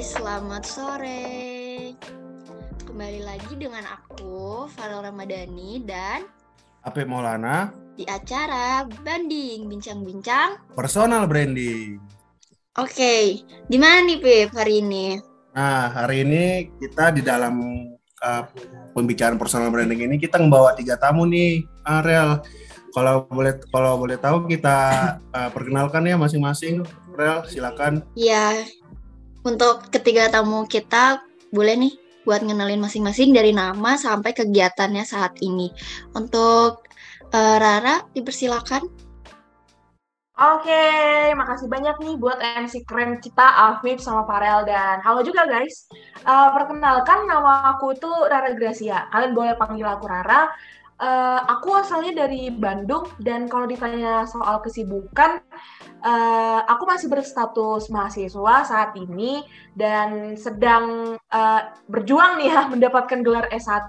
[0.00, 1.28] guys, selamat sore.
[2.88, 6.24] Kembali lagi dengan aku, Farel Ramadhani dan
[6.88, 7.68] Apip Maulana
[8.00, 12.00] di acara Banding Bincang-Bincang Personal Branding.
[12.80, 15.20] Oke, gimana nih Pip hari ini?
[15.52, 17.60] Nah, hari ini kita di dalam
[18.24, 18.48] uh,
[18.96, 22.40] pembicaraan personal branding ini kita membawa tiga tamu nih, Ariel.
[22.96, 24.78] Kalau boleh kalau boleh tahu kita
[25.28, 26.88] uh, perkenalkan ya masing-masing.
[27.20, 28.00] Rel, silakan.
[28.16, 28.64] Ya,
[29.46, 31.94] untuk ketiga tamu kita boleh nih
[32.28, 35.72] buat ngenalin masing-masing dari nama sampai kegiatannya saat ini.
[36.12, 36.84] Untuk
[37.32, 39.10] uh, Rara, dipersilakan.
[40.40, 40.84] Oke,
[41.36, 45.84] makasih banyak nih buat MC keren kita, Afif sama Farel dan halo juga guys.
[46.24, 49.04] Uh, perkenalkan nama aku itu Rara Gracia.
[49.12, 50.48] Kalian boleh panggil aku Rara.
[51.00, 55.40] Uh, aku asalnya dari Bandung dan kalau ditanya soal kesibukan,
[56.04, 59.40] uh, aku masih berstatus mahasiswa saat ini
[59.72, 63.88] dan sedang uh, berjuang nih ya mendapatkan gelar S1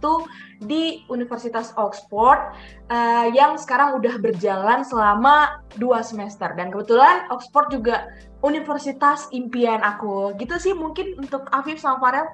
[0.64, 2.56] di Universitas Oxford
[2.88, 6.56] uh, yang sekarang udah berjalan selama dua semester.
[6.56, 8.08] Dan kebetulan Oxford juga
[8.40, 10.32] universitas impian aku.
[10.40, 12.28] Gitu sih mungkin untuk Afif sama Farel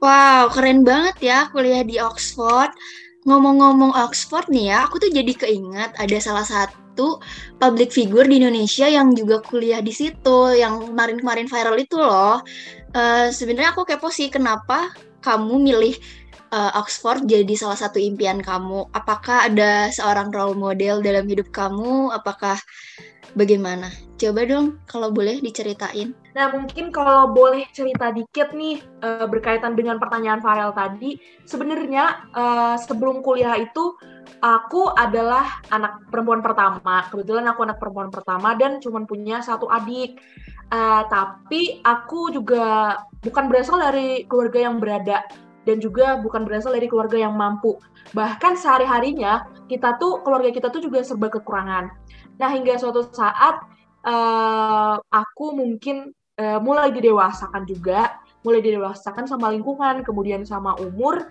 [0.00, 2.72] Wow, keren banget ya kuliah di Oxford.
[3.28, 7.20] Ngomong-ngomong Oxford nih ya, aku tuh jadi keingat ada salah satu
[7.60, 12.40] public figure di Indonesia yang juga kuliah di situ, yang kemarin-kemarin viral itu loh.
[12.96, 14.88] Uh, Sebenarnya aku kepo sih kenapa
[15.20, 15.94] kamu milih
[16.50, 18.88] uh, Oxford jadi salah satu impian kamu.
[18.96, 22.10] Apakah ada seorang role model dalam hidup kamu?
[22.16, 22.58] Apakah
[23.34, 23.90] bagaimana?
[24.20, 26.12] Coba dong kalau boleh diceritain.
[26.36, 31.16] Nah, mungkin kalau boleh cerita dikit nih uh, berkaitan dengan pertanyaan Farel tadi,
[31.48, 33.96] sebenarnya uh, sebelum kuliah itu
[34.44, 37.08] aku adalah anak perempuan pertama.
[37.08, 40.20] Kebetulan aku anak perempuan pertama dan cuma punya satu adik.
[40.70, 42.94] Uh, tapi aku juga
[43.26, 45.26] bukan berasal dari keluarga yang berada
[45.68, 47.76] dan juga bukan berasal dari keluarga yang mampu.
[48.16, 51.90] Bahkan sehari-harinya kita tuh keluarga kita tuh juga serba kekurangan.
[52.40, 53.60] Nah, hingga suatu saat
[54.08, 56.08] uh, aku mungkin
[56.40, 61.28] uh, mulai didewasakan juga, mulai didewasakan sama lingkungan, kemudian sama umur.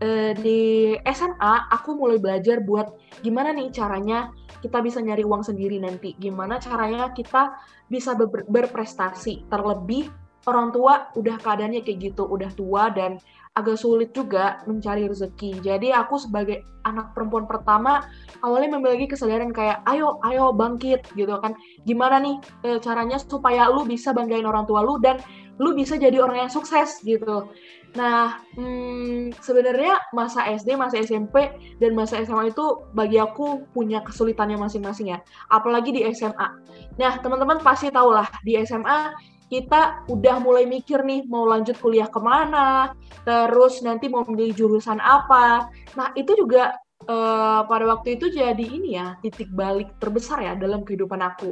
[0.00, 2.88] Uh, di SMA aku mulai belajar buat
[3.20, 4.32] gimana nih caranya
[4.64, 7.56] kita bisa nyari uang sendiri nanti, gimana caranya kita
[7.88, 9.48] bisa ber berprestasi.
[9.48, 10.08] Terlebih
[10.48, 13.20] orang tua udah keadaannya kayak gitu, udah tua dan
[13.60, 15.60] agak sulit juga mencari rezeki.
[15.60, 18.00] Jadi aku sebagai anak perempuan pertama
[18.40, 21.52] awalnya memiliki kesadaran kayak ayo ayo bangkit gitu kan.
[21.84, 25.20] Gimana nih e, caranya supaya lu bisa banggain orang tua lu dan
[25.60, 27.52] lu bisa jadi orang yang sukses gitu.
[27.98, 31.50] Nah, hmm, sebenarnya masa SD, masa SMP,
[31.82, 35.18] dan masa SMA itu bagi aku punya kesulitannya masing-masing ya.
[35.50, 36.48] Apalagi di SMA.
[36.96, 39.10] Nah, teman-teman pasti tahu lah, di SMA
[39.50, 42.94] kita udah mulai mikir nih mau lanjut kuliah ke mana,
[43.26, 45.66] terus nanti mau memilih jurusan apa.
[45.98, 46.78] Nah itu juga
[47.10, 51.50] uh, pada waktu itu jadi ini ya titik balik terbesar ya dalam kehidupan aku.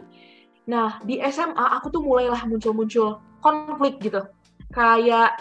[0.70, 4.22] Nah di SMA aku tuh mulailah muncul-muncul konflik gitu,
[4.70, 5.34] kayak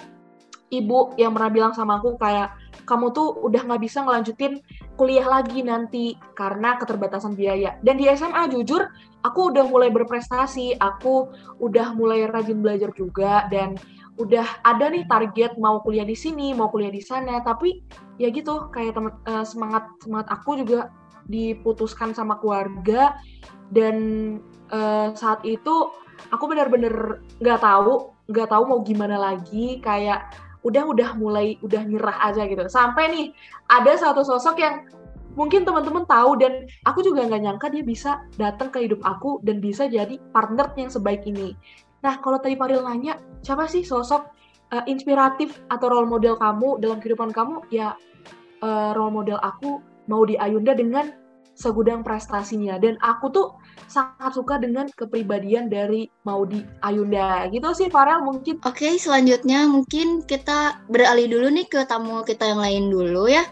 [0.74, 2.58] ibu yang pernah bilang sama aku kayak
[2.90, 4.60] kamu tuh udah nggak bisa ngelanjutin
[4.98, 7.78] kuliah lagi nanti karena keterbatasan biaya.
[7.86, 8.90] Dan di SMA jujur
[9.22, 11.30] aku udah mulai berprestasi, aku
[11.62, 13.78] udah mulai rajin belajar juga dan
[14.18, 17.86] udah ada nih target mau kuliah di sini, mau kuliah di sana, tapi
[18.18, 20.90] ya gitu kayak temen, uh, semangat semangat aku juga
[21.30, 23.14] diputuskan sama keluarga.
[23.70, 23.98] Dan
[24.74, 25.94] uh, saat itu
[26.34, 29.78] aku benar-benar nggak tahu nggak tahu mau gimana lagi.
[29.86, 30.34] Kayak
[30.66, 32.66] udah udah mulai udah nyerah aja gitu.
[32.70, 33.26] Sampai nih
[33.70, 34.86] ada satu sosok yang
[35.38, 39.62] mungkin teman-teman tahu dan aku juga nggak nyangka dia bisa datang ke hidup aku dan
[39.62, 41.54] bisa jadi partner yang sebaik ini.
[42.02, 44.34] Nah kalau tadi Faril nanya siapa sih sosok
[44.74, 47.62] uh, inspiratif atau role model kamu dalam kehidupan kamu?
[47.70, 47.94] Ya
[48.66, 49.78] uh, role model aku
[50.10, 51.14] mau di Ayunda dengan
[51.58, 52.78] segudang prestasinya.
[52.78, 53.48] Dan aku tuh
[53.86, 60.26] sangat suka dengan kepribadian dari Maudi Ayunda gitu sih Farel mungkin oke okay, selanjutnya mungkin
[60.26, 63.46] kita beralih dulu nih ke tamu kita yang lain dulu ya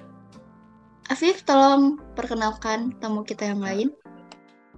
[1.06, 3.94] Afif tolong perkenalkan tamu kita yang lain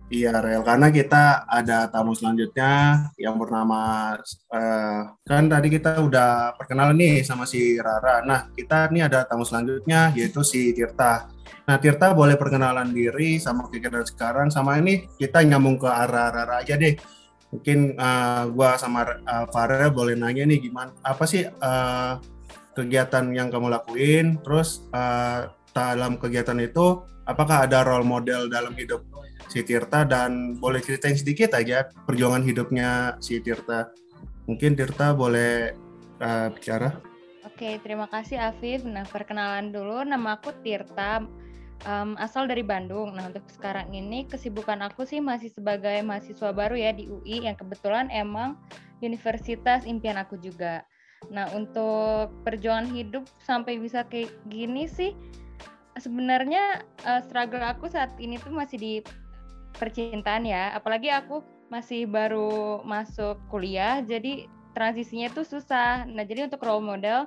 [0.08, 0.64] Iya, Rel.
[0.64, 2.72] Karena kita ada tamu selanjutnya
[3.20, 4.16] yang bernama
[4.56, 8.24] uh, kan tadi kita udah perkenalan nih sama si Rara.
[8.24, 11.28] Nah, kita nih ada tamu selanjutnya yaitu si Tirta.
[11.68, 16.64] Nah, Tirta boleh perkenalan diri sama kegiatan sekarang sama ini kita nyambung ke arah Rara
[16.64, 16.96] aja deh.
[17.48, 22.20] Mungkin uh, gua sama uh, Farel boleh nanya nih gimana apa sih uh,
[22.76, 24.40] kegiatan yang kamu lakuin?
[24.44, 29.04] Terus uh, dalam kegiatan itu apakah ada role model dalam hidup
[29.48, 33.92] si Tirta dan boleh ceritain sedikit aja perjuangan hidupnya si Tirta.
[34.48, 35.72] Mungkin Tirta boleh
[36.20, 37.17] uh, bicara.
[37.58, 38.86] Oke, terima kasih Afif.
[38.86, 40.06] Nah, perkenalan dulu.
[40.06, 41.26] Nama aku Tirta,
[41.90, 43.18] um, asal dari Bandung.
[43.18, 47.58] Nah, untuk sekarang ini kesibukan aku sih masih sebagai mahasiswa baru ya di UI yang
[47.58, 48.62] kebetulan emang
[49.02, 50.86] universitas impian aku juga.
[51.34, 55.18] Nah, untuk perjuangan hidup sampai bisa kayak gini sih,
[55.98, 58.94] sebenarnya uh, struggle aku saat ini tuh masih di
[59.82, 60.78] percintaan ya.
[60.78, 61.42] Apalagi aku
[61.74, 64.46] masih baru masuk kuliah, jadi
[64.78, 66.06] transisinya tuh susah.
[66.06, 67.26] Nah, jadi untuk role model,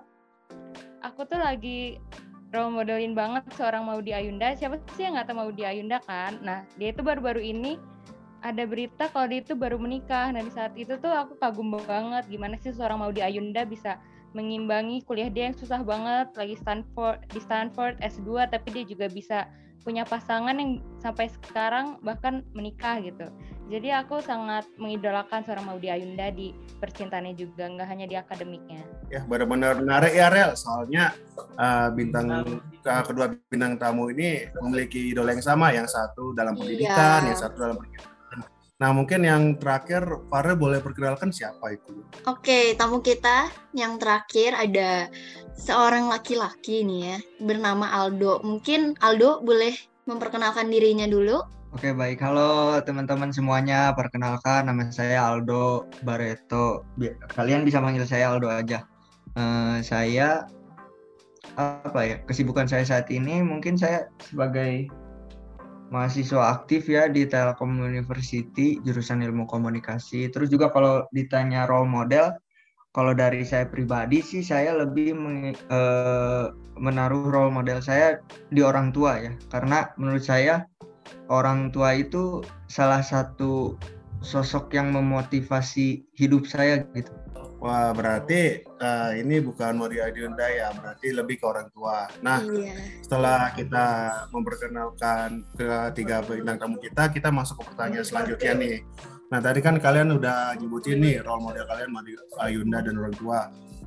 [1.01, 1.97] aku tuh lagi
[2.51, 4.53] role modelin banget seorang Maudi Ayunda.
[4.59, 6.39] Siapa sih yang nggak tahu Maudi Ayunda kan?
[6.43, 7.79] Nah, dia itu baru-baru ini
[8.41, 10.33] ada berita kalau dia itu baru menikah.
[10.35, 15.03] Nah, di saat itu tuh aku kagum banget gimana sih seorang Maudi Ayunda bisa mengimbangi
[15.03, 19.51] kuliah dia yang susah banget lagi Stanford di Stanford S2 tapi dia juga bisa
[19.83, 23.27] punya pasangan yang sampai sekarang bahkan menikah gitu.
[23.71, 26.51] Jadi aku sangat mengidolakan seorang Maudi Ayunda di
[26.83, 28.83] percintaannya juga, nggak hanya di akademiknya.
[29.15, 31.15] Ya benar-benar menarik ya Rel, soalnya
[31.55, 32.27] uh, bintang
[32.83, 36.61] uh, kedua bintang tamu ini memiliki idola yang sama, yang satu dalam iya.
[36.67, 37.29] pendidikan, iya.
[37.31, 38.11] yang satu dalam pendidikan.
[38.81, 42.03] Nah mungkin yang terakhir, Farel boleh perkenalkan siapa itu?
[42.27, 45.07] Oke, tamu kita yang terakhir ada
[45.55, 48.43] seorang laki-laki nih ya, bernama Aldo.
[48.43, 49.79] Mungkin Aldo boleh
[50.11, 51.60] memperkenalkan dirinya dulu?
[51.71, 53.95] Oke baik, halo teman-teman semuanya.
[53.95, 56.83] Perkenalkan nama saya Aldo Bareto.
[57.31, 58.83] Kalian bisa manggil saya Aldo aja.
[59.39, 60.51] Uh, saya
[61.55, 64.91] apa ya kesibukan saya saat ini mungkin saya sebagai
[65.95, 70.27] mahasiswa aktif ya di Telkom University jurusan ilmu komunikasi.
[70.27, 72.35] Terus juga kalau ditanya role model,
[72.91, 78.19] kalau dari saya pribadi sih saya lebih meng, uh, menaruh role model saya
[78.51, 80.67] di orang tua ya, karena menurut saya
[81.29, 83.77] orang tua itu salah satu
[84.21, 87.13] sosok yang memotivasi hidup saya gitu.
[87.61, 92.09] Wah, berarti uh, ini bukan Maria Adiunda ya, berarti lebih ke orang tua.
[92.25, 92.73] Nah, iya.
[93.05, 93.87] setelah kita
[94.33, 98.77] memperkenalkan ketiga bintang tamu kita, kita masuk ke pertanyaan selanjutnya nih.
[99.31, 101.91] Nah, tadi kan kalian udah nyebutin nih role model kalian
[102.43, 103.41] Ayunda dan orang tua.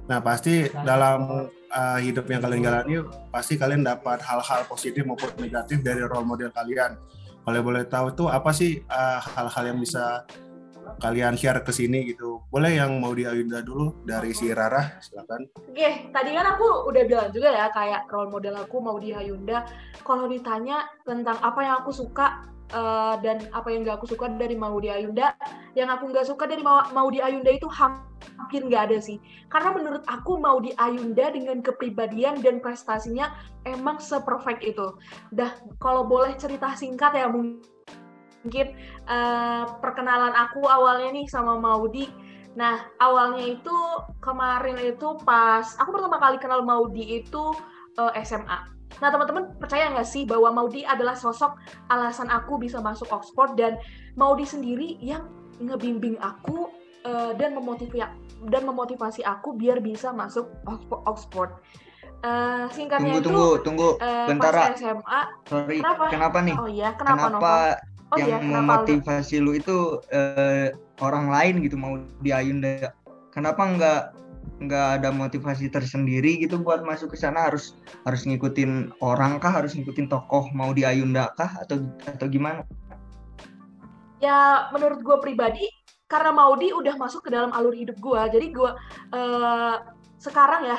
[0.08, 2.96] Nah, pasti dalam uh, hidup yang kalian jalani,
[3.32, 6.96] pasti kalian dapat hal-hal positif maupun negatif dari role model kalian
[7.44, 10.24] kalau boleh tahu tuh apa sih eh, hal-hal yang bisa
[11.00, 12.44] kalian share ke sini gitu.
[12.48, 15.52] Boleh yang mau di Ayunda dulu dari si Rara, silakan.
[15.60, 19.68] Oke, tadi kan aku udah bilang juga ya kayak role model aku mau di Ayunda.
[20.08, 24.58] Kalau ditanya tentang apa yang aku suka uh, dan apa yang gak aku suka dari
[24.58, 25.38] Maudi Ayunda
[25.78, 29.18] yang aku nggak suka dari Maudi Ayunda itu hampir nggak ada sih.
[29.50, 33.34] Karena menurut aku Maudi Ayunda dengan kepribadian dan prestasinya
[33.66, 34.94] emang seperfect itu.
[35.34, 38.68] Dah kalau boleh cerita singkat ya mungkin
[39.10, 42.10] uh, perkenalan aku awalnya nih sama Maudi.
[42.54, 43.78] Nah, awalnya itu
[44.22, 47.54] kemarin itu pas aku pertama kali kenal Maudi itu
[47.98, 48.73] uh, eh, SMA.
[49.04, 51.60] Nah, teman-teman percaya nggak sih bahwa Maudi adalah sosok
[51.92, 53.76] alasan aku bisa masuk Oxford dan
[54.16, 55.28] Maudi sendiri yang
[55.60, 56.72] ngebimbing aku
[57.04, 58.00] uh, dan memotivasi
[58.48, 60.48] dan memotivasi aku biar bisa masuk
[61.04, 61.52] Oxford.
[62.24, 64.00] Uh, singkatnya tunggu, itu tunggu, tunggu.
[64.00, 65.22] Uh, Bentar, pas SMA.
[65.52, 66.04] Sorry, kenapa?
[66.08, 66.56] Kenapa nih?
[66.56, 67.54] Oh iya, kenapa, kenapa
[68.14, 70.70] Oh, yang iya, memotivasi lu itu uh,
[71.02, 72.94] orang lain gitu mau di Ayunda?
[73.34, 74.02] Kenapa nggak
[74.64, 77.52] nggak ada motivasi tersendiri gitu buat masuk ke sana?
[77.52, 77.76] Harus
[78.08, 79.52] harus ngikutin orang kah?
[79.52, 81.60] Harus ngikutin tokoh mau di Ayunda kah?
[81.60, 82.64] Atau atau gimana?
[84.24, 85.68] Ya menurut gue pribadi
[86.08, 88.72] karena Maudi udah masuk ke dalam alur hidup gue jadi gue
[89.18, 89.76] uh,
[90.22, 90.78] sekarang ya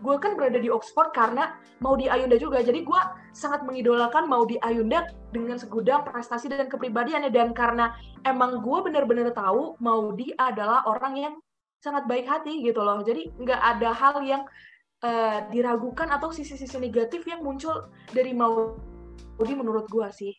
[0.00, 2.60] gue kan berada di Oxford karena Maudi Ayunda juga.
[2.60, 3.00] Jadi gue
[3.32, 7.32] sangat mengidolakan Maudi Ayunda dengan segudang prestasi dan kepribadiannya.
[7.32, 11.34] Dan karena emang gue benar-benar tahu Maudi adalah orang yang
[11.80, 13.00] sangat baik hati gitu loh.
[13.00, 14.42] Jadi nggak ada hal yang
[15.04, 20.36] uh, diragukan atau sisi-sisi negatif yang muncul dari Maudi menurut gua sih.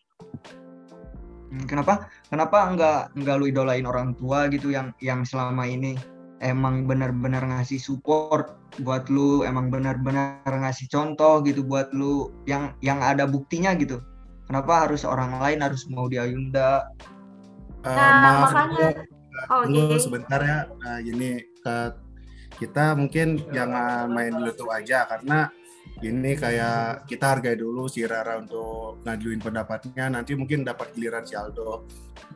[1.52, 2.08] Hmm, kenapa?
[2.32, 6.00] Kenapa nggak nggak lu idolain orang tua gitu yang yang selama ini
[6.42, 13.04] emang benar-benar ngasih support buat lu, emang benar-benar ngasih contoh gitu buat lu yang yang
[13.04, 14.00] ada buktinya gitu.
[14.48, 16.88] Kenapa harus orang lain harus mau diayunda?
[17.82, 19.06] Uh, nah, makanya
[19.50, 20.02] oh, dulu okay.
[20.04, 20.60] sebentar ya.
[20.70, 21.76] Nah, ini ke
[22.62, 25.50] kita mungkin jangan main YouTube aja karena
[26.02, 30.10] ini kayak kita hargai dulu si Rara untuk ngajuin pendapatnya.
[30.14, 31.86] Nanti mungkin dapat giliran si Aldo.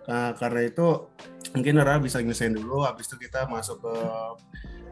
[0.09, 1.09] Nah, karena itu
[1.53, 3.95] mungkin Rara bisa nyelesain dulu habis itu kita masuk ke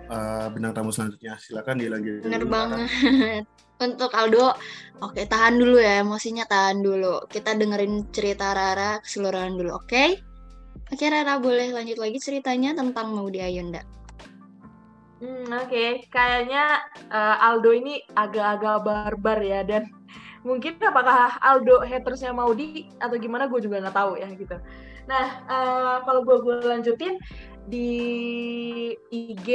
[0.10, 1.38] uh, bintang tamu selanjutnya.
[1.38, 2.90] Silakan dilanjutin bener banget.
[3.86, 4.54] Untuk Aldo
[5.02, 6.02] oke tahan dulu ya.
[6.02, 7.26] Emosinya tahan dulu.
[7.30, 10.33] Kita dengerin cerita Rara keseluruhan dulu oke
[10.94, 13.82] Oke Rara boleh lanjut lagi ceritanya tentang Maudi Ayunda.
[15.18, 15.90] Hmm, Oke, okay.
[16.14, 19.90] kayaknya uh, Aldo ini agak-agak barbar ya dan
[20.46, 24.54] mungkin apakah Aldo hatersnya Maudi atau gimana gue juga nggak tahu ya gitu.
[25.10, 27.18] Nah uh, kalau gue gue lanjutin
[27.68, 27.90] di
[29.14, 29.48] IG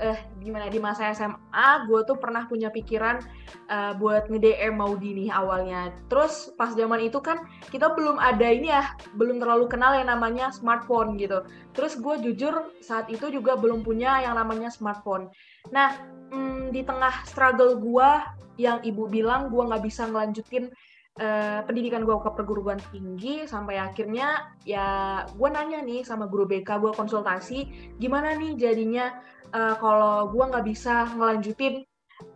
[0.00, 3.20] eh gimana di masa SMA gue tuh pernah punya pikiran
[3.68, 5.92] uh, buat nge-DM Maudi nih awalnya.
[6.08, 10.48] Terus pas zaman itu kan kita belum ada ini ya, belum terlalu kenal yang namanya
[10.56, 11.44] smartphone gitu.
[11.76, 15.28] Terus gue jujur saat itu juga belum punya yang namanya smartphone.
[15.68, 16.00] Nah,
[16.32, 18.10] hmm, di tengah struggle gue
[18.56, 20.72] yang ibu bilang gue nggak bisa ngelanjutin
[21.18, 24.86] uh, pendidikan gue ke perguruan tinggi sampai akhirnya ya
[25.26, 27.66] gue nanya nih sama guru BK gue konsultasi
[27.98, 29.18] gimana nih jadinya
[29.50, 31.82] uh, kalau gue nggak bisa ngelanjutin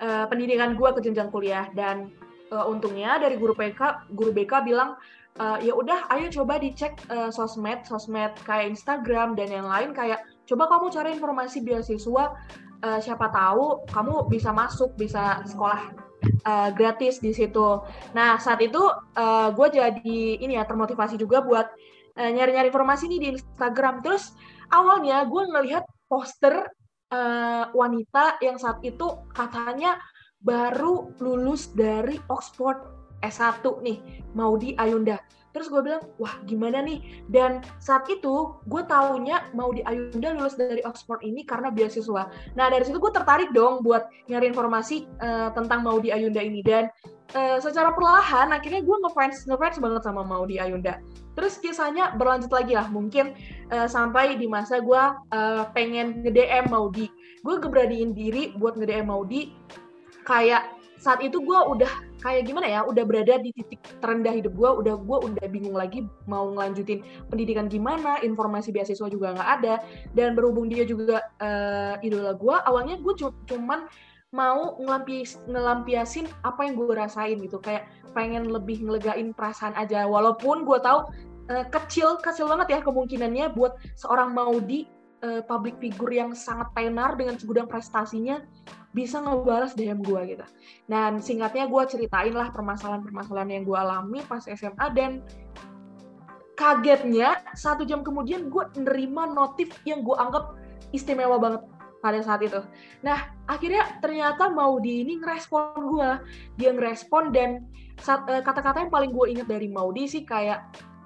[0.02, 1.70] uh, pendidikan gue ke jenjang kuliah?
[1.76, 2.10] Dan
[2.50, 4.98] uh, untungnya dari guru BK guru BK bilang
[5.38, 10.26] uh, ya udah ayo coba dicek uh, sosmed sosmed kayak Instagram dan yang lain kayak
[10.50, 12.36] coba kamu cari informasi beasiswa
[13.00, 16.03] siapa tahu kamu bisa masuk bisa sekolah
[16.44, 17.82] uh, gratis di situ.
[18.16, 18.80] Nah saat itu
[19.16, 21.66] uh, gue jadi ini ya termotivasi juga buat
[22.18, 24.00] uh, nyari-nyari informasi nih di Instagram.
[24.04, 24.34] Terus
[24.72, 26.68] awalnya gue ngelihat poster
[27.10, 29.98] uh, wanita yang saat itu katanya
[30.44, 32.84] baru lulus dari Oxford
[33.24, 33.98] S1 nih,
[34.36, 35.16] Maudi Ayunda.
[35.54, 37.22] Terus gue bilang, wah gimana nih?
[37.30, 42.26] Dan saat itu gue taunya mau di Ayunda lulus dari Oxford ini karena beasiswa.
[42.58, 46.58] Nah dari situ gue tertarik dong buat nyari informasi uh, tentang mau di Ayunda ini.
[46.66, 46.90] Dan
[47.38, 50.98] uh, secara perlahan akhirnya gue ngefans ngefans banget sama mau di Ayunda.
[51.38, 53.38] Terus kisahnya berlanjut lagi lah, mungkin
[53.70, 57.06] uh, sampai di masa gue uh, pengen nge-DM Maudi.
[57.46, 59.54] Gue keberaniin diri buat nge-DM Maudi,
[60.26, 60.66] kayak
[60.98, 61.90] saat itu gue udah
[62.24, 66.08] kayak gimana ya udah berada di titik terendah hidup gue udah gue udah bingung lagi
[66.24, 69.84] mau ngelanjutin pendidikan gimana informasi beasiswa juga nggak ada
[70.16, 73.12] dan berhubung dia juga uh, idola gue awalnya gue
[73.44, 73.84] cuman
[74.34, 80.64] mau ngelampias, ngelampiasin apa yang gue rasain gitu kayak pengen lebih ngelegain perasaan aja walaupun
[80.64, 81.04] gue tahu
[81.52, 84.88] uh, kecil kecil banget ya kemungkinannya buat seorang Maudi
[85.24, 88.44] uh, public figure yang sangat tenar dengan segudang prestasinya
[88.94, 90.46] bisa ngebalas DM gue gitu.
[90.86, 95.24] Dan singkatnya gue ceritain lah permasalahan-permasalahan yang gue alami pas SMA dan
[96.54, 100.54] kagetnya satu jam kemudian gue nerima notif yang gue anggap
[100.94, 101.66] istimewa banget
[101.98, 102.62] pada saat itu.
[103.02, 106.10] Nah akhirnya ternyata mau di ini ngerespon gue,
[106.54, 107.66] dia ngerespon dan
[108.30, 110.62] eh, kata-kata yang paling gue inget dari Maudi sih kayak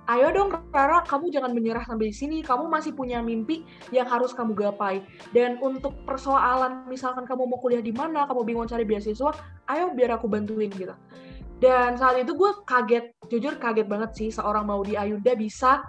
[0.08, 2.36] ayo dong Rara, kamu jangan menyerah sampai di sini.
[2.40, 3.62] Kamu masih punya mimpi
[3.92, 5.04] yang harus kamu gapai.
[5.36, 9.36] Dan untuk persoalan misalkan kamu mau kuliah di mana, kamu bingung cari beasiswa,
[9.68, 10.96] ayo biar aku bantuin gitu.
[11.58, 15.82] Dan saat itu gue kaget, jujur kaget banget sih seorang Maudi Ayunda bisa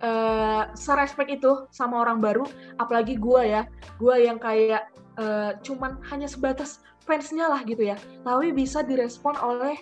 [0.00, 2.48] uh, serespek itu sama orang baru,
[2.80, 3.68] apalagi gue ya,
[4.00, 4.88] gue yang kayak
[5.20, 9.76] uh, cuman hanya sebatas fansnya lah gitu ya, tapi bisa direspon oleh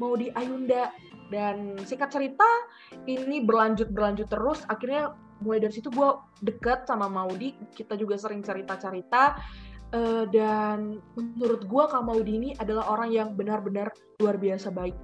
[0.00, 0.88] Maudi Ayunda
[1.32, 2.44] dan singkat cerita
[3.08, 4.60] ini berlanjut berlanjut terus.
[4.68, 6.12] Akhirnya mulai dari situ gue
[6.44, 7.56] deket sama Maudi.
[7.72, 9.40] Kita juga sering cerita cerita
[9.96, 14.94] uh, dan menurut gue Kak Maudi ini adalah orang yang benar-benar luar biasa baik.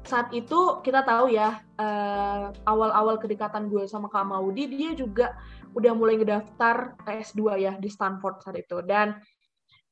[0.00, 5.36] Saat itu kita tahu ya uh, awal-awal kedekatan gue sama Kak Maudi dia juga
[5.76, 8.80] udah mulai ngedaftar S2 ya di Stanford saat itu.
[8.84, 9.16] Dan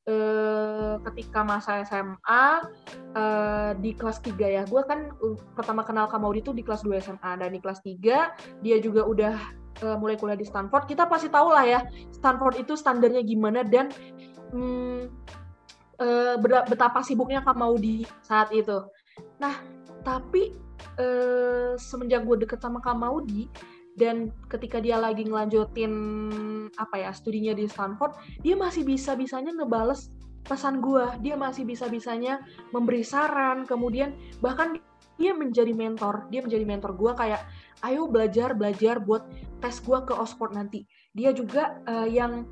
[0.09, 2.45] eh, ketika masa SMA
[3.13, 4.63] eh, di kelas 3 ya.
[4.65, 8.65] Gue kan uh, pertama kenal Kamaudi itu di kelas 2 SMA dan di kelas 3
[8.65, 9.35] dia juga udah
[9.85, 10.89] eh, mulai kuliah di Stanford.
[10.89, 13.93] Kita pasti tahu lah ya Stanford itu standarnya gimana dan
[14.49, 15.29] hmm,
[16.71, 18.87] betapa sibuknya Kamaudi saat itu.
[19.35, 19.51] Nah,
[19.99, 20.55] tapi
[21.75, 23.51] semenjak gue deket sama Kamaudi,
[23.99, 25.91] dan ketika dia lagi ngelanjutin
[26.79, 30.07] apa ya studinya di Stanford dia masih bisa bisanya ngebales
[30.47, 32.39] pesan gue dia masih bisa bisanya
[32.71, 33.67] memberi saran.
[33.67, 34.79] Kemudian bahkan
[35.19, 36.25] dia menjadi mentor.
[36.31, 37.43] Dia menjadi mentor gue kayak
[37.83, 39.27] ayo belajar belajar buat
[39.59, 40.87] tes gue ke Oxford nanti.
[41.11, 42.47] Dia juga uh, yang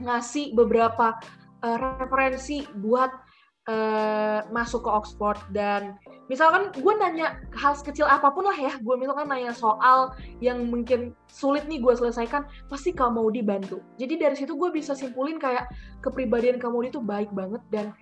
[0.00, 1.14] ngasih beberapa
[1.60, 3.12] uh, referensi buat
[3.66, 8.94] uh, masuk ke Oxford dan misalkan gue nanya hal sekecil apa pun lah ya gue
[8.98, 13.82] misalkan nanya soal yang mungkin sulit nih gue selesaikan pasti kamu dibantu.
[13.98, 15.70] Jadi dari situ gue bisa simpulin kayak
[16.02, 17.94] kepribadian kamu itu baik banget dan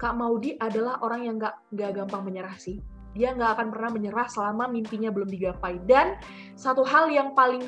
[0.00, 2.80] Kak Maudi adalah orang yang gak, gak gampang menyerah sih.
[3.12, 5.76] Dia nggak akan pernah menyerah selama mimpinya belum digapai.
[5.84, 6.16] Dan
[6.56, 7.60] satu hal yang paling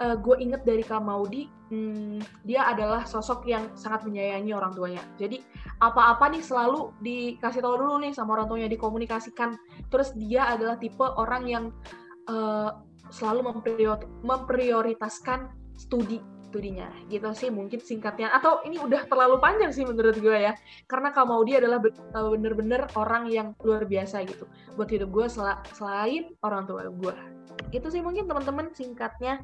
[0.00, 4.72] uh, eh, gue inget dari Kak Maudi, hmm, dia adalah sosok yang sangat menyayangi orang
[4.74, 5.02] tuanya.
[5.18, 5.42] Jadi
[5.82, 9.58] apa-apa nih selalu dikasih tahu dulu nih sama orang tuanya dikomunikasikan.
[9.90, 11.64] Terus dia adalah tipe orang yang
[12.30, 12.70] uh,
[13.10, 16.88] selalu memprior- memprioritaskan studi studinya.
[17.10, 18.32] Gitu sih mungkin singkatnya.
[18.32, 20.54] Atau ini udah terlalu panjang sih menurut gue ya.
[20.86, 24.46] Karena Kak Maudi adalah be- uh, bener-bener orang yang luar biasa gitu.
[24.78, 27.14] Buat hidup gue sel- selain orang tua gue.
[27.74, 29.42] Gitu sih mungkin teman-teman singkatnya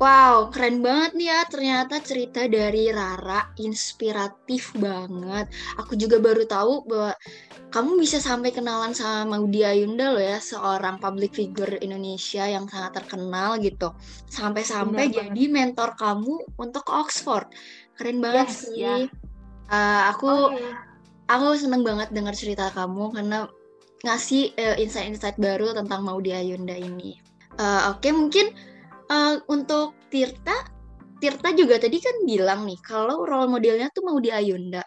[0.00, 1.40] Wow, keren banget nih ya.
[1.44, 5.52] Ternyata cerita dari Rara inspiratif banget.
[5.76, 7.12] Aku juga baru tahu bahwa
[7.68, 13.04] kamu bisa sampai kenalan sama Maudi Ayunda loh ya, seorang public figure Indonesia yang sangat
[13.04, 13.92] terkenal gitu.
[14.32, 17.52] Sampai-sampai jadi mentor kamu untuk Oxford.
[17.92, 18.80] Keren banget Yes, sih.
[18.80, 18.96] ya.
[19.68, 20.64] Uh, aku Oke.
[21.28, 23.52] aku seneng banget dengar cerita kamu karena
[24.00, 27.20] ngasih eh, insight-insight baru tentang Maudi Ayunda ini.
[27.60, 28.48] Eh, Oke, mungkin
[29.10, 30.56] eh, untuk Tirta,
[31.20, 34.80] Tirta juga tadi kan bilang nih kalau role modelnya tuh Maudi Ayunda.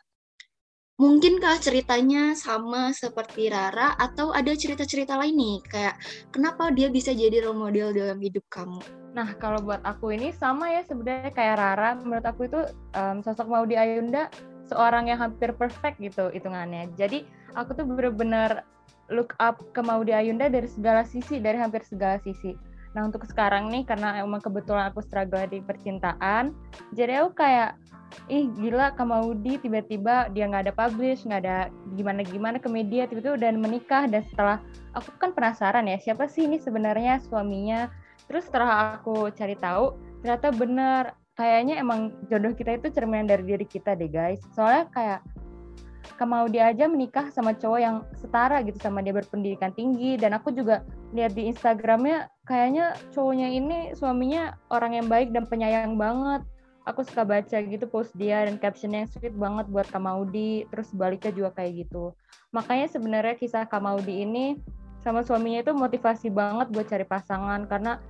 [0.94, 5.96] Mungkinkah ceritanya sama seperti Rara atau ada cerita-cerita lain nih kayak
[6.30, 8.78] kenapa dia bisa jadi role model dalam hidup kamu?
[9.18, 11.98] Nah, kalau buat aku ini sama ya sebenarnya kayak Rara.
[11.98, 12.62] Menurut aku itu
[12.94, 14.30] em, sosok Maudi Ayunda
[14.70, 16.90] seorang yang hampir perfect gitu hitungannya.
[16.94, 17.26] Jadi
[17.58, 18.62] aku tuh bener-bener
[19.10, 22.54] look up ke Maudi Ayunda dari segala sisi, dari hampir segala sisi.
[22.94, 26.54] Nah untuk sekarang nih karena emang kebetulan aku struggle di percintaan,
[26.94, 27.78] jadi aku kayak
[28.30, 31.58] ih gila Kak Maudi tiba-tiba dia nggak ada publish, nggak ada
[31.98, 34.62] gimana-gimana ke media, tiba-tiba udah menikah dan setelah
[34.94, 37.90] aku kan penasaran ya siapa sih ini sebenarnya suaminya.
[38.30, 43.66] Terus setelah aku cari tahu, ternyata bener kayaknya emang jodoh kita itu cerminan dari diri
[43.66, 44.40] kita deh guys.
[44.54, 45.20] Soalnya kayak
[46.20, 50.52] Kak Maudi aja menikah sama cowok yang setara gitu sama dia berpendidikan tinggi dan aku
[50.52, 50.84] juga
[51.16, 56.44] lihat di Instagramnya kayaknya cowoknya ini suaminya orang yang baik dan penyayang banget.
[56.84, 60.92] Aku suka baca gitu post dia dan captionnya yang sweet banget buat Kak Maudi, terus
[60.92, 62.12] baliknya juga kayak gitu.
[62.52, 64.60] Makanya sebenarnya kisah Kak Maudi ini
[65.00, 68.04] sama suaminya itu motivasi banget buat cari pasangan karena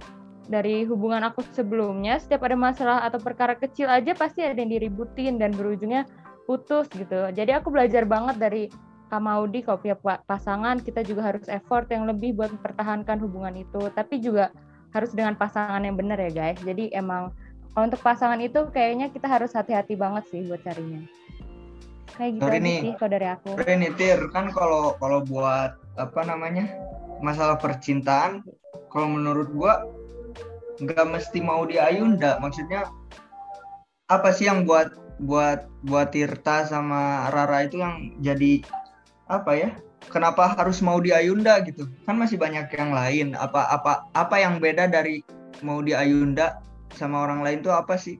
[0.47, 5.39] dari hubungan aku sebelumnya setiap ada masalah atau perkara kecil aja pasti ada yang diributin
[5.39, 6.03] dan berujungnya
[6.44, 7.32] putus gitu.
[7.32, 8.64] Jadi aku belajar banget dari
[9.12, 13.53] Kak Maudi kalau punya pa- pasangan kita juga harus effort yang lebih buat mempertahankan hubungan
[13.53, 13.88] itu.
[13.94, 14.50] Tapi juga
[14.94, 16.60] harus dengan pasangan yang benar ya guys.
[16.62, 17.34] Jadi emang
[17.74, 21.01] kalau untuk pasangan itu kayaknya kita harus hati-hati banget sih buat carinya.
[22.14, 22.79] Kayak gitu Sorry nih.
[22.86, 23.50] sih kalau dari aku.
[23.58, 26.70] Renitir kan kalau kalau buat apa namanya
[27.22, 28.46] masalah percintaan,
[28.94, 29.82] kalau menurut gua
[30.77, 32.38] nggak mesti mau di Ayunda.
[32.38, 32.86] Maksudnya
[34.10, 38.63] apa sih yang buat buat buat Tirta sama Rara itu yang jadi
[39.29, 39.69] apa ya?
[40.11, 41.87] Kenapa harus mau di Ayunda gitu?
[42.03, 43.27] Kan masih banyak yang lain.
[43.39, 45.23] Apa apa apa yang beda dari
[45.63, 46.59] mau di Ayunda
[46.93, 48.19] sama orang lain tuh apa sih?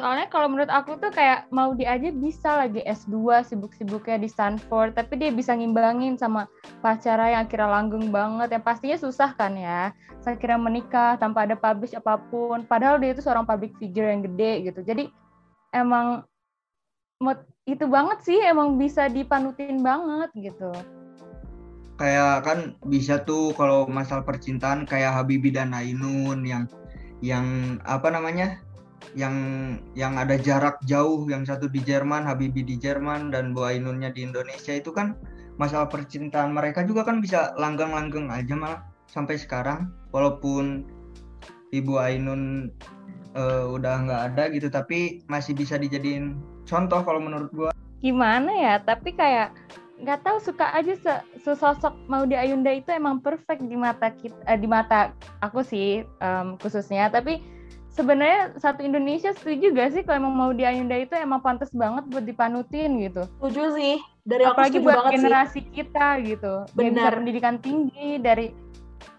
[0.00, 4.96] Soalnya kalau menurut aku tuh kayak mau dia aja bisa lagi S2 sibuk-sibuknya di Stanford,
[4.96, 6.48] tapi dia bisa ngimbangin sama
[6.80, 9.92] pacara yang kira langgeng banget, yang pastinya susah kan ya.
[10.24, 14.24] Saya kira menikah tanpa ada publish apa pun, padahal dia itu seorang public figure yang
[14.24, 14.80] gede gitu.
[14.80, 15.12] Jadi
[15.76, 16.24] emang
[17.68, 20.72] itu banget sih, emang bisa dipanutin banget gitu.
[22.00, 22.58] kayak kan
[22.88, 26.64] bisa tuh kalau masalah percintaan kayak Habibie dan Ainun yang
[27.20, 28.56] yang apa namanya
[29.18, 29.34] yang
[29.98, 34.22] yang ada jarak jauh yang satu di Jerman Habibie di Jerman dan Bu Ainunnya di
[34.22, 35.18] Indonesia itu kan
[35.58, 39.90] masalah percintaan mereka juga kan bisa langgeng-langgeng aja malah sampai sekarang.
[40.14, 40.86] Walaupun
[41.74, 42.70] Ibu Ainun
[43.34, 47.70] eh, udah nggak ada gitu tapi masih bisa dijadiin contoh kalau menurut gua.
[48.00, 48.74] Gimana ya?
[48.82, 49.54] Tapi kayak
[50.00, 54.56] nggak tahu suka aja se- sesosok Maudy Ayunda itu emang perfect di mata kita eh,
[54.56, 55.12] di mata
[55.44, 57.12] aku sih em, khususnya.
[57.12, 57.59] Tapi
[57.94, 62.24] sebenarnya satu Indonesia setuju gak sih kalau emang Maudy Ayunda itu emang pantas banget buat
[62.24, 63.96] dipanutin gitu Setuju sih.
[64.20, 65.16] Dari aku apalagi setuju buat banget sih.
[65.18, 67.12] generasi kita gitu Benar.
[67.18, 68.46] pendidikan tinggi dari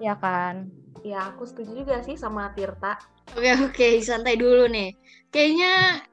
[0.01, 0.69] ya kan
[1.01, 3.01] Ya, aku setuju juga sih sama Tirta.
[3.33, 4.93] Oke oke santai dulu nih.
[5.33, 6.05] Kayaknya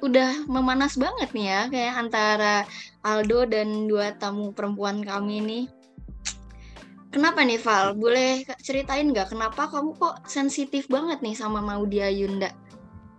[0.00, 2.54] udah memanas banget nih ya kayak antara
[3.04, 5.64] Aldo dan dua tamu perempuan kami nih.
[7.16, 7.96] Kenapa nih Val?
[7.96, 12.52] Boleh ceritain nggak kenapa kamu kok sensitif banget nih sama Maudia Yunda?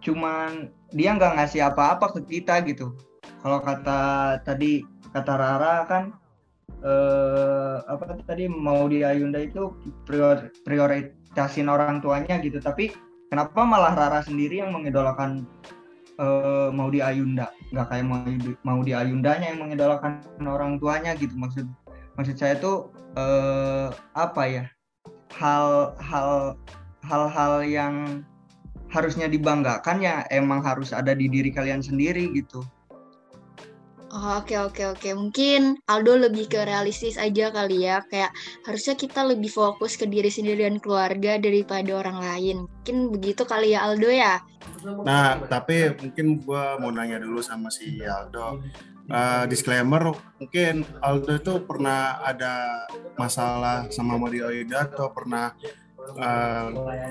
[0.08, 2.96] cuman dia nggak ngasih apa-apa ke kita gitu.
[3.44, 4.00] Kalau kata
[4.48, 6.16] tadi kata Rara kan
[6.80, 9.76] eh, apa tadi mau di Ayunda itu
[10.08, 12.64] prior, prioritasin orang tuanya gitu.
[12.64, 12.96] Tapi
[13.28, 15.44] kenapa malah Rara sendiri yang mengidolakan
[16.16, 17.52] eh, mau di Ayunda?
[17.76, 18.24] Nggak kayak mau
[18.64, 21.36] mau di Ayundanya yang mengidolakan orang tuanya gitu.
[21.36, 21.68] Maksud
[22.18, 24.66] maksud saya tuh eh, apa ya?
[25.38, 26.58] Hal hal
[27.06, 28.26] hal-hal yang
[28.92, 32.66] harusnya dibanggakan ya emang harus ada di diri kalian sendiri gitu.
[34.08, 38.32] Oh, Oke oke oke mungkin Aldo lebih ke realistis aja kali ya kayak
[38.64, 43.76] harusnya kita lebih fokus ke diri sendiri dan keluarga daripada orang lain mungkin begitu kali
[43.76, 44.40] ya Aldo ya
[44.86, 48.62] Nah, tapi mungkin gua mau nanya dulu sama si Aldo.
[49.08, 52.84] Eh, disclaimer, mungkin Aldo itu pernah ada
[53.16, 55.56] masalah sama Mario Ida atau pernah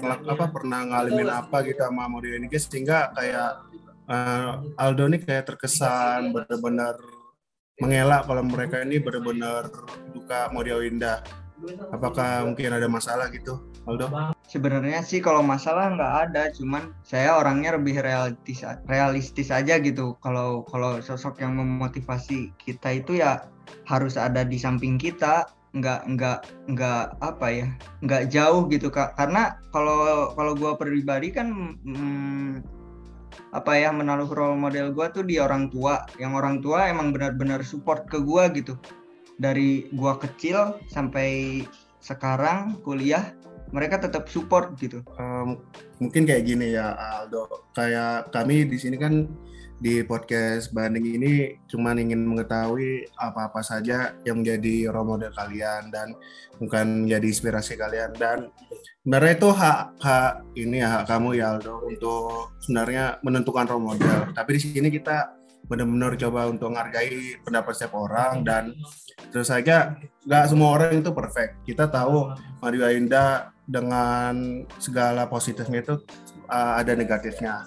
[0.05, 3.51] ngelak- apa pernah ngalamin apa gitu sama Mario ini sehingga kayak
[4.13, 7.01] eh, Aldo ini kayak terkesan benar-benar
[7.81, 9.73] mengelak kalau mereka ini benar-benar
[10.13, 10.53] duka
[10.85, 11.25] Indah.
[11.88, 13.57] Apakah mungkin ada masalah gitu,
[13.88, 14.12] Aldo?
[14.47, 20.14] Sebenarnya sih kalau masalah nggak ada, cuman saya orangnya lebih realistis realistis aja gitu.
[20.21, 23.49] Kalau kalau sosok yang memotivasi kita itu ya
[23.88, 26.38] harus ada di samping kita, nggak nggak
[26.77, 27.69] nggak apa ya,
[28.05, 29.16] nggak jauh gitu kak.
[29.16, 32.61] Karena kalau kalau gua pribadi kan hmm,
[33.57, 37.64] apa ya menaruh role model gua tuh di orang tua, yang orang tua emang benar-benar
[37.64, 38.77] support ke gua gitu.
[39.37, 41.62] Dari gua kecil sampai
[42.01, 43.37] sekarang kuliah
[43.75, 45.03] mereka tetap support gitu.
[45.18, 45.59] Em,
[45.99, 47.68] mungkin kayak gini ya Aldo.
[47.75, 49.27] Kayak kami di sini kan
[49.77, 56.16] di podcast banding ini cuma ingin mengetahui apa-apa saja yang menjadi role model kalian dan
[56.57, 58.14] bukan menjadi inspirasi kalian.
[58.16, 58.49] Dan
[59.05, 64.31] sebenarnya itu hak hak ini ya hak kamu ya Aldo untuk sebenarnya menentukan role model.
[64.33, 68.75] Tapi di sini kita benar-benar coba untuk menghargai pendapat setiap orang dan
[69.35, 72.31] terus saja nggak semua orang itu perfect kita tahu
[72.63, 75.99] Mario Ainda dengan segala positifnya itu
[76.47, 77.67] uh, ada negatifnya.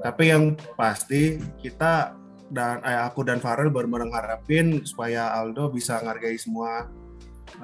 [0.00, 2.16] Tapi yang pasti kita
[2.52, 6.88] dan eh, aku dan Farel benar-benar ngarepin supaya Aldo bisa menghargai semua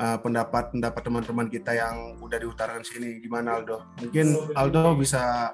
[0.01, 3.21] uh, pendapat-pendapat teman-teman kita yang udah diutarakan sini.
[3.21, 3.85] Gimana Aldo?
[4.01, 5.53] Mungkin Aldo bisa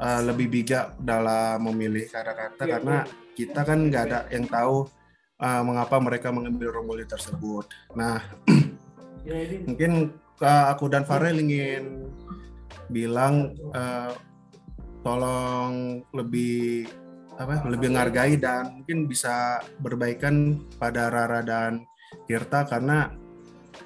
[0.00, 4.88] uh, lebih bijak dalam memilih kata-kata karena kita kan nggak ada yang tahu
[5.40, 7.66] uh, mengapa mereka mengambil model tersebut.
[7.96, 8.22] Nah,
[9.68, 12.12] mungkin uh, aku dan Farel ingin
[12.92, 14.12] bilang uh,
[15.02, 16.86] tolong lebih
[17.40, 21.82] apa lebih menghargai dan mungkin bisa berbaikan pada Rara dan
[22.28, 23.08] Tirta karena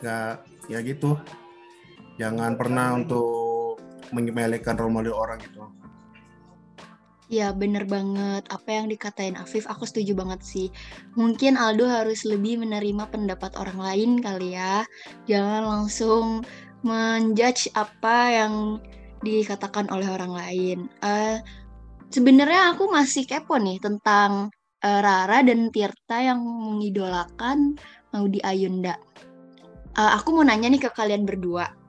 [0.03, 1.15] ya ya gitu.
[2.17, 3.79] Jangan pernah untuk
[4.11, 5.76] menyepelekan model orang gitu
[7.27, 8.47] Ya bener banget.
[8.47, 10.69] Apa yang dikatain Afif aku setuju banget sih.
[11.19, 14.87] Mungkin Aldo harus lebih menerima pendapat orang lain kali ya.
[15.27, 16.47] Jangan langsung
[16.87, 18.55] menjudge apa yang
[19.27, 20.79] dikatakan oleh orang lain.
[21.03, 21.43] Eh,
[22.15, 24.55] sebenarnya aku masih kepo nih tentang
[24.87, 27.75] eh, Rara dan Tirta yang mengidolakan
[28.15, 28.95] Maudi Ayunda.
[29.99, 31.86] Eh, aku mau nanya nih ke kalian berdua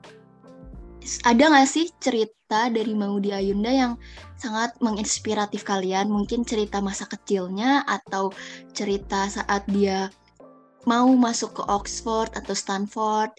[1.24, 3.92] ada nggak sih cerita dari Maudi Ayunda yang
[4.36, 6.10] sangat menginspiratif kalian?
[6.10, 8.34] Mungkin cerita masa kecilnya atau
[8.76, 10.12] cerita saat dia
[10.84, 13.32] mau masuk ke Oxford atau Stanford?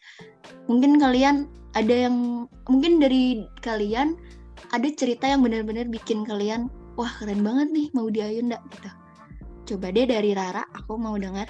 [0.69, 4.17] Mungkin kalian ada yang mungkin dari kalian
[4.73, 8.89] ada cerita yang benar-benar bikin kalian wah keren banget nih mau di Ayunda gitu.
[9.69, 11.45] Coba deh dari Rara aku mau dengar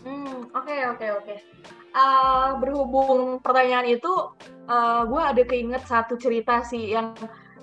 [0.00, 1.34] Hmm, oke oke oke.
[1.90, 4.12] Eh, berhubung pertanyaan itu,
[4.70, 7.18] eh, gue ada keinget satu cerita sih yang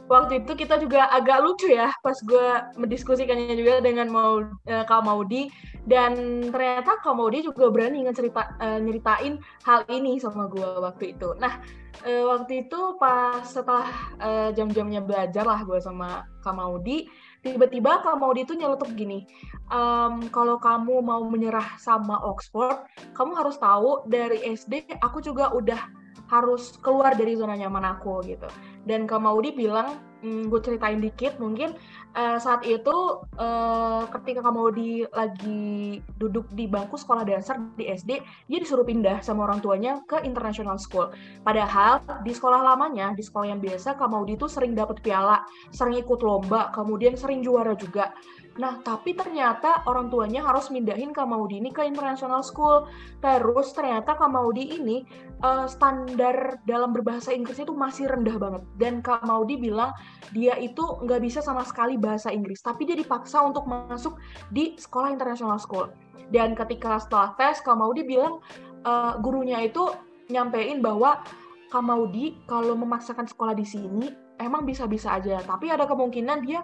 [0.07, 2.47] waktu itu kita juga agak lucu ya pas gue
[2.79, 5.51] mendiskusikannya juga dengan mau eh, Kak Maudi
[5.87, 11.35] dan ternyata Kak Maudi juga berani ngecerita eh, nyeritain hal ini sama gue waktu itu.
[11.39, 11.59] Nah
[12.07, 13.87] eh, waktu itu pas setelah
[14.19, 17.07] eh, jam-jamnya belajar lah gue sama Kak Maudi,
[17.55, 19.23] tiba-tiba Kak Maudi itu nyeletuk gini,
[19.71, 25.79] "Em, kalau kamu mau menyerah sama Oxford, kamu harus tahu dari SD aku juga udah
[26.27, 28.47] harus keluar dari zona nyaman aku gitu.
[28.87, 31.75] Dan Kak Maudi bilang, hmm, gue ceritain dikit mungkin
[32.15, 32.95] eh, saat itu
[33.37, 39.19] eh, ketika Kak Maudi lagi duduk di bangku sekolah dasar di SD, dia disuruh pindah
[39.21, 41.11] sama orang tuanya ke international school.
[41.43, 45.99] Padahal di sekolah lamanya, di sekolah yang biasa, Kak Maudi itu sering dapat piala, sering
[45.99, 48.15] ikut lomba, kemudian sering juara juga.
[48.57, 52.89] Nah, tapi ternyata orang tuanya harus mindahin Kak Maudi ini ke international school.
[53.21, 55.05] Terus ternyata Kak Maudi ini
[55.41, 58.63] eh, standar dalam berbahasa Inggrisnya itu masih rendah banget.
[58.81, 59.93] Dan Kak Maudi bilang
[60.33, 64.17] dia itu nggak bisa sama sekali bahasa Inggris, tapi dia dipaksa untuk masuk
[64.49, 65.87] di sekolah international school.
[66.33, 68.41] Dan ketika setelah tes, Kak Maudi bilang
[68.81, 69.85] eh, gurunya itu
[70.33, 71.21] nyampein bahwa
[71.69, 76.61] Kak Maudi kalau memaksakan sekolah di sini emang bisa-bisa aja, tapi ada kemungkinan dia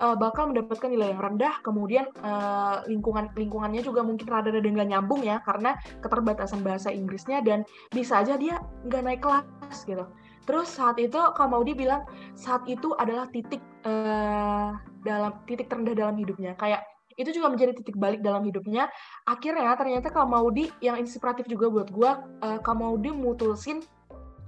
[0.00, 5.22] eh, bakal mendapatkan nilai yang rendah, kemudian eh, lingkungan lingkungannya juga mungkin rada-rada nggak nyambung
[5.22, 10.04] ya karena keterbatasan bahasa Inggrisnya dan bisa aja dia nggak naik kelas gitu.
[10.44, 12.04] Terus saat itu Kak Maudi bilang
[12.36, 14.70] saat itu adalah titik eh,
[15.04, 16.52] dalam titik terendah dalam hidupnya.
[16.56, 18.90] Kayak itu juga menjadi titik balik dalam hidupnya
[19.26, 22.10] akhirnya ternyata Kak Maudi yang inspiratif juga buat gue
[22.42, 23.82] uh, Kak Maudi mutusin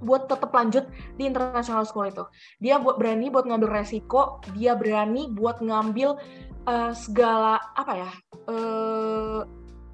[0.02, 0.84] buat tetap lanjut
[1.16, 2.24] di international school itu.
[2.60, 6.20] Dia buat berani buat ngambil resiko dia berani buat ngambil
[6.68, 8.10] uh, segala apa ya
[8.50, 9.40] uh,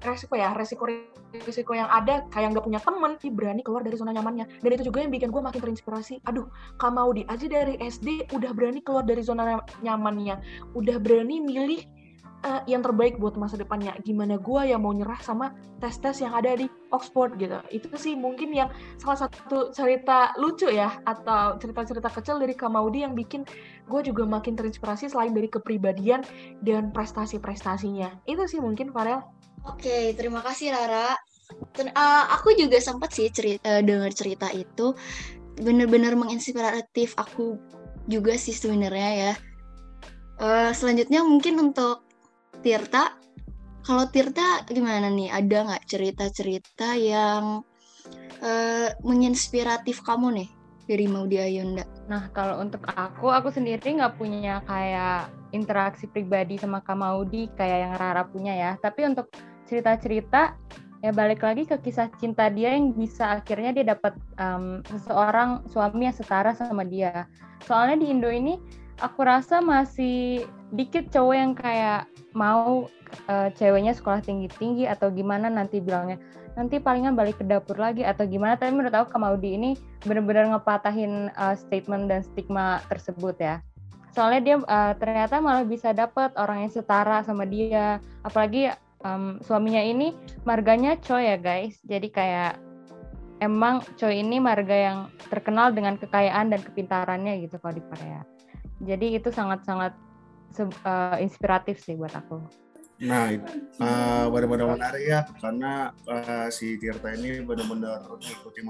[0.03, 0.83] resiko ya resiko
[1.33, 4.45] resiko yang ada kayak nggak punya temen dia berani keluar dari zona nyamannya.
[4.61, 6.21] Dan itu juga yang bikin gue makin terinspirasi.
[6.29, 6.45] Aduh
[6.77, 10.37] Kak Maudi aja dari SD udah berani keluar dari zona nyamannya.
[10.77, 11.81] Udah berani milih
[12.43, 13.95] uh, yang terbaik buat masa depannya.
[14.03, 17.57] Gimana gue yang mau nyerah sama tes-tes yang ada di Oxford gitu.
[17.71, 23.15] Itu sih mungkin yang salah satu cerita lucu ya atau cerita-cerita kecil dari Kamaudi yang
[23.15, 23.47] bikin
[23.87, 26.21] gue juga makin terinspirasi selain dari kepribadian
[26.61, 28.23] dan prestasi-prestasinya.
[28.29, 29.23] Itu sih mungkin Farel.
[29.63, 31.15] Oke, terima kasih Rara.
[31.71, 34.95] Ten, uh, aku juga sempat sih cerita, uh, dengar cerita itu
[35.53, 37.61] benar-benar menginspiratif aku
[38.09, 39.33] juga sih sebenarnya ya.
[40.41, 42.03] Uh, selanjutnya mungkin untuk
[42.63, 43.11] Tirta,
[43.83, 45.27] kalau Tirta gimana nih?
[45.27, 47.59] Ada nggak cerita-cerita yang
[48.39, 50.49] uh, menginspiratif kamu nih
[50.87, 51.83] dari Maudi Ayunda?
[52.07, 57.77] Nah, kalau untuk aku, aku sendiri nggak punya kayak interaksi pribadi sama Kak Maudi kayak
[57.83, 58.71] yang Rara punya ya.
[58.79, 59.27] Tapi untuk
[59.67, 60.55] cerita-cerita,
[61.03, 66.07] ya balik lagi ke kisah cinta dia yang bisa akhirnya dia dapat um, seseorang suami
[66.07, 67.27] yang setara sama dia.
[67.67, 68.55] Soalnya di Indo ini,
[69.01, 72.89] aku rasa masih dikit cowok yang kayak mau
[73.29, 76.17] uh, ceweknya sekolah tinggi-tinggi atau gimana nanti bilangnya.
[76.53, 78.53] Nanti palingan balik ke dapur lagi atau gimana.
[78.53, 79.71] Tapi menurut aku Kamaudi ini
[80.05, 83.55] benar-benar ngepatahin uh, statement dan stigma tersebut ya.
[84.13, 87.97] Soalnya dia uh, ternyata malah bisa dapat orang yang setara sama dia.
[88.21, 88.69] Apalagi
[89.01, 90.13] um, suaminya ini
[90.45, 91.81] marganya coy ya guys.
[91.81, 92.61] Jadi kayak
[93.41, 94.99] emang coy ini marga yang
[95.33, 98.21] terkenal dengan kekayaan dan kepintarannya gitu kalau di Korea
[98.83, 99.95] jadi itu sangat-sangat
[100.85, 102.41] uh, inspiratif sih buat aku.
[103.03, 103.35] Nah,
[103.81, 108.63] uh, benar-benar menarik ya karena uh, si Tirta ini benar-benar mengikuti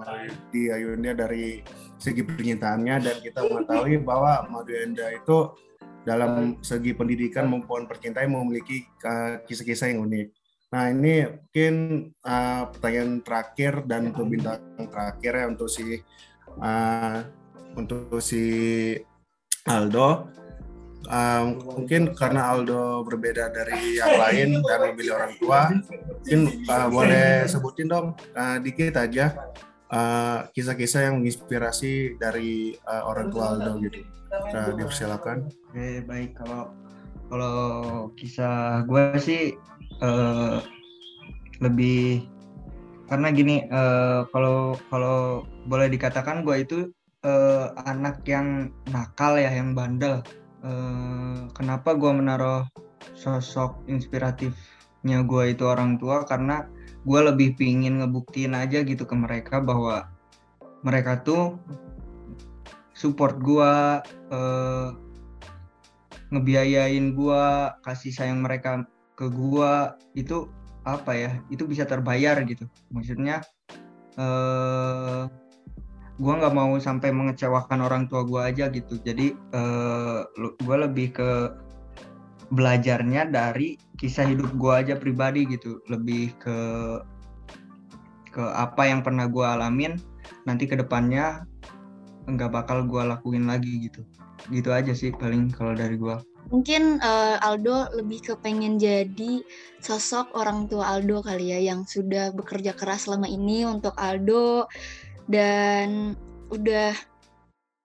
[0.49, 1.62] di Ayunda dari
[1.99, 5.53] segi pernyataannya dan kita mengetahui bahwa Ayunda itu
[6.08, 8.88] dalam segi pendidikan maupun percintaan memiliki
[9.45, 10.27] kisah-kisah uh, yang unik.
[10.73, 11.73] Nah ini mungkin
[12.25, 16.01] uh, pertanyaan terakhir dan untuk bintang terakhir ya untuk si
[16.58, 17.21] uh,
[17.77, 18.43] untuk si
[19.63, 20.28] Aldo
[21.08, 21.45] um,
[21.80, 25.62] mungkin karena Aldo berbeda dari yang lain dan memilih orang tua,
[26.19, 29.36] mungkin uh, boleh sebutin dong uh, dikit aja
[29.93, 34.02] kisah kisah-kisah yang menginspirasi dari uh, orang tua Aldo gitu.
[34.34, 35.45] Uh, dipersilakan.
[35.69, 36.73] Oke baik kalau
[37.30, 37.58] kalau
[38.17, 39.54] kisah gue sih
[40.02, 40.65] uh,
[41.62, 42.26] lebih
[43.06, 46.80] karena gini uh, kalau kalau boleh dikatakan gue itu
[47.24, 50.24] uh, anak yang nakal ya yang bandel.
[50.64, 52.64] Eh, kenapa gue menaruh
[53.20, 56.24] sosok inspiratifnya gue itu orang tua?
[56.24, 56.64] Karena
[57.04, 60.08] gue lebih pingin ngebuktiin aja gitu ke mereka bahwa
[60.88, 61.60] mereka tuh
[62.96, 63.74] support gue
[64.32, 64.88] uh,
[66.32, 67.44] ngebiayain gue
[67.84, 68.88] kasih sayang mereka
[69.20, 69.72] ke gue
[70.16, 70.48] itu
[70.88, 71.32] apa ya?
[71.52, 72.72] Itu bisa terbayar gitu.
[72.88, 73.44] Maksudnya
[74.16, 75.28] uh,
[76.21, 79.02] gue nggak mau sampai mengecewakan orang tua gue aja gitu.
[79.02, 81.30] Jadi uh, eh, gue lebih ke
[82.54, 85.82] belajarnya dari kisah hidup gue aja pribadi gitu.
[85.89, 86.58] Lebih ke
[88.34, 89.97] ke apa yang pernah gue alamin
[90.45, 91.45] nanti ke depannya
[92.30, 94.06] nggak bakal gue lakuin lagi gitu.
[94.54, 96.17] Gitu aja sih paling kalau dari gue
[96.52, 99.41] mungkin uh, Aldo lebih kepengen jadi
[99.80, 104.67] sosok orang tua Aldo kali ya yang sudah bekerja keras selama ini untuk Aldo
[105.28, 106.18] dan
[106.52, 106.94] udah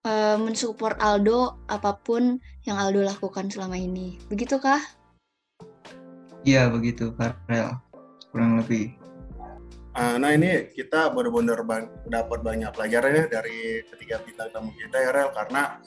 [0.07, 4.19] uh, mensupport Aldo apa pun yang Aldo lakukan selama ini.
[4.29, 4.81] Begitukah?
[6.47, 7.77] Iya begitu, Farel.
[8.31, 8.95] Kurang lebih.
[9.99, 14.95] Uh, nah ini kita benar-benar bang dapat banyak pelajaran ya dari ketiga bintang tamu kita
[14.95, 15.83] ya Rel karena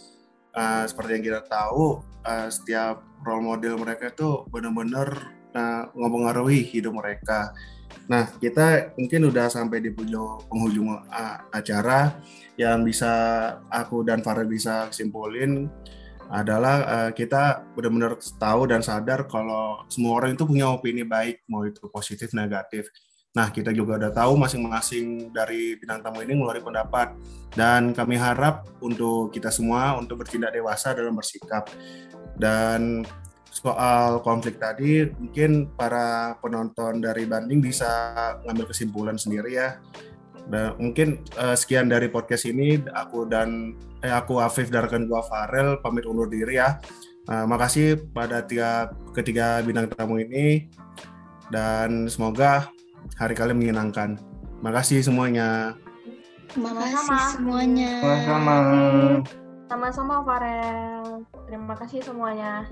[0.51, 6.91] uh, seperti yang kita tahu uh, setiap role model mereka itu benar-benar uh, mempengaruhi hidup
[6.91, 7.55] mereka
[8.11, 10.99] Nah, kita mungkin udah sampai di penghujung
[11.47, 12.19] acara
[12.59, 13.07] yang bisa
[13.71, 15.71] aku dan Farah bisa simpulin
[16.27, 21.63] adalah uh, kita benar-benar tahu dan sadar kalau semua orang itu punya opini baik, mau
[21.63, 22.91] itu positif, negatif.
[23.31, 27.15] Nah, kita juga udah tahu masing-masing dari bintang tamu ini ngeluarin pendapat.
[27.55, 31.67] Dan kami harap untuk kita semua untuk bertindak dewasa dalam bersikap.
[32.35, 33.07] Dan
[33.51, 38.15] soal konflik tadi mungkin para penonton dari Banding bisa
[38.47, 39.75] ngambil kesimpulan sendiri ya.
[40.47, 45.21] Dan mungkin uh, sekian dari podcast ini aku dan eh, aku Afif dan rekan gua
[45.27, 46.79] Farel pamit undur diri ya.
[47.29, 50.65] Uh, makasih pada tiga ketiga bintang tamu ini
[51.53, 52.71] dan semoga
[53.19, 54.17] hari kalian menyenangkan.
[54.63, 55.75] Makasih semuanya.
[56.55, 57.91] Makasih semuanya.
[57.99, 58.57] Sama-sama.
[59.67, 61.23] Sama-sama Farel.
[61.47, 62.67] Terima kasih semuanya.